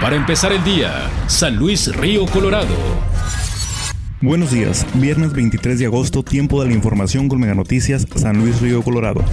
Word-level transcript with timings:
Para 0.00 0.14
empezar 0.14 0.52
el 0.52 0.62
día, 0.62 1.10
San 1.26 1.56
Luis 1.56 1.94
Río 1.96 2.26
Colorado. 2.26 2.74
Buenos 4.20 4.50
días, 4.50 4.86
viernes 4.94 5.32
23 5.32 5.78
de 5.78 5.86
agosto, 5.86 6.22
tiempo 6.22 6.62
de 6.62 6.68
la 6.68 6.74
información 6.74 7.28
con 7.28 7.40
Mega 7.40 7.54
Noticias, 7.54 8.06
San 8.14 8.38
Luis 8.38 8.60
Río 8.60 8.82
Colorado. 8.82 9.24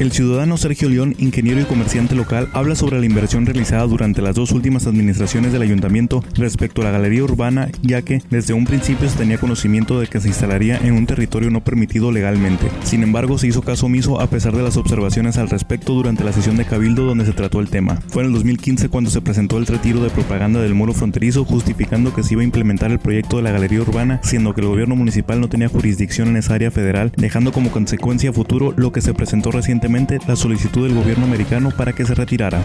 El 0.00 0.10
ciudadano 0.10 0.56
Sergio 0.56 0.88
León, 0.88 1.14
ingeniero 1.18 1.60
y 1.60 1.64
comerciante 1.66 2.16
local, 2.16 2.48
habla 2.52 2.74
sobre 2.74 2.98
la 2.98 3.06
inversión 3.06 3.46
realizada 3.46 3.86
durante 3.86 4.22
las 4.22 4.34
dos 4.34 4.50
últimas 4.50 4.88
administraciones 4.88 5.52
del 5.52 5.62
ayuntamiento 5.62 6.24
respecto 6.34 6.80
a 6.80 6.86
la 6.86 6.90
galería 6.90 7.22
urbana, 7.22 7.68
ya 7.80 8.02
que 8.02 8.20
desde 8.28 8.54
un 8.54 8.64
principio 8.64 9.08
se 9.08 9.16
tenía 9.16 9.38
conocimiento 9.38 10.00
de 10.00 10.08
que 10.08 10.20
se 10.20 10.26
instalaría 10.26 10.78
en 10.78 10.94
un 10.94 11.06
territorio 11.06 11.48
no 11.52 11.62
permitido 11.62 12.10
legalmente. 12.10 12.68
Sin 12.82 13.04
embargo, 13.04 13.38
se 13.38 13.46
hizo 13.46 13.62
caso 13.62 13.86
omiso 13.86 14.20
a 14.20 14.26
pesar 14.26 14.56
de 14.56 14.64
las 14.64 14.76
observaciones 14.76 15.38
al 15.38 15.48
respecto 15.48 15.92
durante 15.92 16.24
la 16.24 16.32
sesión 16.32 16.56
de 16.56 16.64
Cabildo 16.64 17.04
donde 17.04 17.24
se 17.24 17.32
trató 17.32 17.60
el 17.60 17.70
tema. 17.70 18.00
Fue 18.08 18.24
en 18.24 18.30
el 18.30 18.34
2015 18.34 18.88
cuando 18.88 19.10
se 19.10 19.20
presentó 19.20 19.58
el 19.58 19.66
retiro 19.66 20.00
de 20.02 20.10
propaganda 20.10 20.60
del 20.60 20.74
muro 20.74 20.92
fronterizo 20.92 21.44
justificando 21.44 22.12
que 22.12 22.24
se 22.24 22.34
iba 22.34 22.42
a 22.42 22.46
implementar 22.46 22.90
el 22.90 22.98
proyecto 22.98 23.36
de 23.36 23.44
la 23.44 23.52
galería 23.52 23.82
urbana, 23.82 24.18
siendo 24.24 24.54
que 24.54 24.60
el 24.60 24.66
gobierno 24.66 24.96
municipal 24.96 25.40
no 25.40 25.48
tenía 25.48 25.68
jurisdicción 25.68 26.30
en 26.30 26.38
esa 26.38 26.54
área 26.54 26.72
federal, 26.72 27.12
dejando 27.16 27.52
como 27.52 27.70
consecuencia 27.70 28.32
futuro 28.32 28.74
lo 28.76 28.90
que 28.90 29.00
se 29.00 29.14
presentó 29.14 29.52
recientemente 29.52 29.83
la 30.26 30.34
solicitud 30.34 30.86
del 30.86 30.94
gobierno 30.94 31.26
americano 31.26 31.70
para 31.76 31.92
que 31.92 32.06
se 32.06 32.14
retirara. 32.14 32.62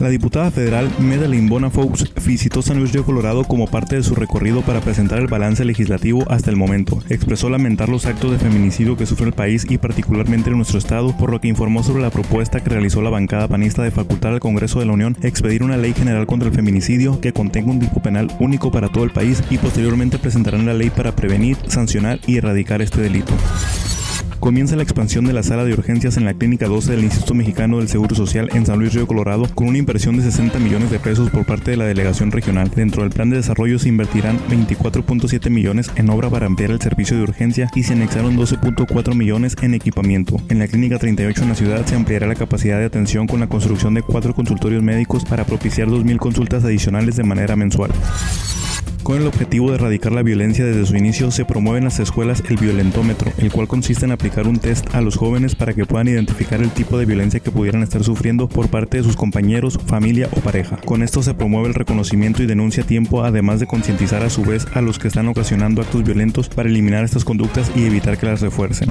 La 0.00 0.08
diputada 0.08 0.50
federal 0.50 0.90
Medellín 0.98 1.50
Bona 1.50 1.68
Fox 1.68 2.12
visitó 2.24 2.62
San 2.62 2.78
Luis 2.78 2.92
Río 2.92 3.04
Colorado 3.04 3.44
como 3.44 3.66
parte 3.66 3.96
de 3.96 4.02
su 4.02 4.14
recorrido 4.14 4.62
para 4.62 4.80
presentar 4.80 5.18
el 5.18 5.26
balance 5.26 5.64
legislativo 5.66 6.24
hasta 6.28 6.50
el 6.50 6.56
momento. 6.56 6.98
Expresó 7.10 7.50
lamentar 7.50 7.90
los 7.90 8.06
actos 8.06 8.32
de 8.32 8.38
feminicidio 8.38 8.96
que 8.96 9.04
sufre 9.04 9.26
el 9.26 9.34
país 9.34 9.66
y 9.68 9.76
particularmente 9.76 10.48
en 10.48 10.56
nuestro 10.56 10.78
estado, 10.78 11.14
por 11.16 11.30
lo 11.30 11.40
que 11.40 11.48
informó 11.48 11.82
sobre 11.82 12.02
la 12.02 12.10
propuesta 12.10 12.60
que 12.60 12.70
realizó 12.70 13.02
la 13.02 13.10
bancada 13.10 13.46
panista 13.46 13.82
de 13.82 13.90
facultar 13.90 14.32
al 14.32 14.40
Congreso 14.40 14.80
de 14.80 14.86
la 14.86 14.92
Unión 14.94 15.16
expedir 15.22 15.62
una 15.62 15.76
ley 15.76 15.92
general 15.92 16.26
contra 16.26 16.48
el 16.48 16.54
feminicidio 16.54 17.20
que 17.20 17.34
contenga 17.34 17.70
un 17.70 17.80
tipo 17.80 18.00
penal 18.02 18.34
único 18.40 18.72
para 18.72 18.88
todo 18.88 19.04
el 19.04 19.12
país 19.12 19.44
y 19.50 19.58
posteriormente 19.58 20.18
presentarán 20.18 20.64
la 20.64 20.74
ley 20.74 20.88
para 20.88 21.14
prevenir, 21.14 21.58
sancionar 21.68 22.18
y 22.26 22.38
erradicar 22.38 22.80
este 22.80 23.02
delito 23.02 23.34
comienza 24.42 24.74
la 24.74 24.82
expansión 24.82 25.24
de 25.24 25.32
la 25.32 25.44
sala 25.44 25.64
de 25.64 25.72
urgencias 25.72 26.16
en 26.16 26.24
la 26.24 26.34
Clínica 26.34 26.66
12 26.66 26.90
del 26.90 27.04
Instituto 27.04 27.32
Mexicano 27.32 27.78
del 27.78 27.88
Seguro 27.88 28.16
Social 28.16 28.48
en 28.52 28.66
San 28.66 28.80
Luis 28.80 28.92
Río 28.92 29.06
Colorado 29.06 29.46
con 29.54 29.68
una 29.68 29.78
inversión 29.78 30.16
de 30.16 30.24
60 30.24 30.58
millones 30.58 30.90
de 30.90 30.98
pesos 30.98 31.30
por 31.30 31.46
parte 31.46 31.70
de 31.70 31.76
la 31.76 31.84
delegación 31.84 32.32
regional. 32.32 32.68
Dentro 32.74 33.02
del 33.04 33.12
plan 33.12 33.30
de 33.30 33.36
desarrollo 33.36 33.78
se 33.78 33.88
invertirán 33.88 34.40
24.7 34.48 35.48
millones 35.48 35.92
en 35.94 36.10
obra 36.10 36.28
para 36.28 36.46
ampliar 36.46 36.72
el 36.72 36.80
servicio 36.80 37.16
de 37.16 37.22
urgencia 37.22 37.70
y 37.76 37.84
se 37.84 37.92
anexaron 37.92 38.36
12.4 38.36 39.14
millones 39.14 39.56
en 39.62 39.74
equipamiento. 39.74 40.40
En 40.48 40.58
la 40.58 40.66
Clínica 40.66 40.98
38 40.98 41.42
en 41.44 41.48
la 41.48 41.54
ciudad 41.54 41.86
se 41.86 41.94
ampliará 41.94 42.26
la 42.26 42.34
capacidad 42.34 42.80
de 42.80 42.86
atención 42.86 43.28
con 43.28 43.38
la 43.38 43.46
construcción 43.46 43.94
de 43.94 44.02
cuatro 44.02 44.34
consultorios 44.34 44.82
médicos 44.82 45.24
para 45.24 45.44
propiciar 45.44 45.86
2.000 45.86 46.16
consultas 46.16 46.64
adicionales 46.64 47.14
de 47.14 47.22
manera 47.22 47.54
mensual. 47.54 47.92
Con 49.02 49.20
el 49.20 49.26
objetivo 49.26 49.68
de 49.68 49.76
erradicar 49.76 50.12
la 50.12 50.22
violencia 50.22 50.64
desde 50.64 50.86
su 50.86 50.96
inicio, 50.96 51.32
se 51.32 51.44
promueve 51.44 51.78
en 51.78 51.84
las 51.84 51.98
escuelas 51.98 52.40
el 52.48 52.56
violentómetro, 52.56 53.32
el 53.38 53.50
cual 53.50 53.66
consiste 53.66 54.04
en 54.04 54.12
aplicar 54.12 54.46
un 54.46 54.60
test 54.60 54.94
a 54.94 55.00
los 55.00 55.16
jóvenes 55.16 55.56
para 55.56 55.74
que 55.74 55.84
puedan 55.84 56.06
identificar 56.06 56.62
el 56.62 56.70
tipo 56.70 56.96
de 56.98 57.04
violencia 57.04 57.40
que 57.40 57.50
pudieran 57.50 57.82
estar 57.82 58.04
sufriendo 58.04 58.48
por 58.48 58.68
parte 58.68 58.98
de 58.98 59.02
sus 59.02 59.16
compañeros, 59.16 59.78
familia 59.86 60.28
o 60.36 60.40
pareja. 60.40 60.76
Con 60.84 61.02
esto 61.02 61.20
se 61.20 61.34
promueve 61.34 61.68
el 61.68 61.74
reconocimiento 61.74 62.44
y 62.44 62.46
denuncia 62.46 62.84
a 62.84 62.86
tiempo, 62.86 63.24
además 63.24 63.58
de 63.58 63.66
concientizar 63.66 64.22
a 64.22 64.30
su 64.30 64.44
vez 64.44 64.66
a 64.72 64.80
los 64.80 65.00
que 65.00 65.08
están 65.08 65.26
ocasionando 65.26 65.82
actos 65.82 66.04
violentos 66.04 66.48
para 66.48 66.68
eliminar 66.68 67.04
estas 67.04 67.24
conductas 67.24 67.72
y 67.74 67.84
evitar 67.84 68.18
que 68.18 68.26
las 68.26 68.40
refuercen. 68.40 68.88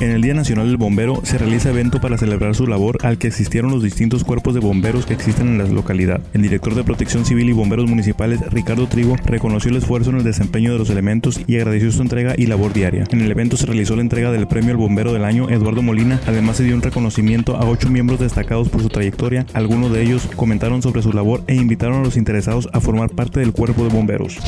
En 0.00 0.10
el 0.10 0.22
Día 0.22 0.34
Nacional 0.34 0.66
del 0.66 0.76
Bombero 0.76 1.20
se 1.22 1.38
realiza 1.38 1.70
evento 1.70 2.00
para 2.00 2.18
celebrar 2.18 2.56
su 2.56 2.66
labor 2.66 2.98
al 3.02 3.16
que 3.16 3.28
existieron 3.28 3.70
los 3.70 3.82
distintos 3.82 4.24
cuerpos 4.24 4.52
de 4.52 4.60
bomberos 4.60 5.06
que 5.06 5.14
existen 5.14 5.48
en 5.48 5.58
la 5.58 5.64
localidad. 5.64 6.20
El 6.32 6.42
director 6.42 6.74
de 6.74 6.82
Protección 6.82 7.24
Civil 7.24 7.48
y 7.48 7.52
Bomberos 7.52 7.88
Municipales, 7.88 8.40
Ricardo 8.50 8.88
Trigo, 8.88 9.16
reconoció 9.24 9.70
el 9.70 9.76
esfuerzo 9.76 10.10
en 10.10 10.16
el 10.16 10.24
desempeño 10.24 10.72
de 10.72 10.78
los 10.78 10.90
elementos 10.90 11.40
y 11.46 11.56
agradeció 11.56 11.92
su 11.92 12.02
entrega 12.02 12.34
y 12.36 12.46
labor 12.46 12.72
diaria. 12.72 13.04
En 13.10 13.20
el 13.20 13.30
evento 13.30 13.56
se 13.56 13.66
realizó 13.66 13.94
la 13.94 14.02
entrega 14.02 14.32
del 14.32 14.48
premio 14.48 14.72
al 14.72 14.78
bombero 14.78 15.12
del 15.12 15.24
año 15.24 15.48
Eduardo 15.48 15.80
Molina, 15.82 16.20
además 16.26 16.56
se 16.56 16.64
dio 16.64 16.74
un 16.74 16.82
reconocimiento 16.82 17.56
a 17.56 17.64
ocho 17.64 17.88
miembros 17.88 18.18
destacados 18.18 18.68
por 18.68 18.82
su 18.82 18.88
trayectoria, 18.88 19.46
algunos 19.54 19.92
de 19.92 20.02
ellos 20.02 20.28
comentaron 20.34 20.82
sobre 20.82 21.02
su 21.02 21.12
labor 21.12 21.44
e 21.46 21.54
invitaron 21.54 22.00
a 22.00 22.04
los 22.04 22.16
interesados 22.16 22.68
a 22.72 22.80
formar 22.80 23.10
parte 23.10 23.38
del 23.40 23.52
cuerpo 23.52 23.84
de 23.84 23.90
bomberos. 23.90 24.38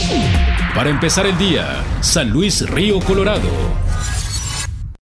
Para 0.75 0.91
empezar 0.91 1.25
el 1.25 1.39
día, 1.39 1.85
San 2.01 2.31
Luis 2.31 2.69
Río 2.69 2.99
Colorado. 3.01 3.49